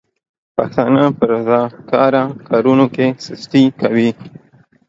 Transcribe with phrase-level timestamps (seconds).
[0.55, 4.09] پښتانه په رضاکاره کارونو کې سستي کوي.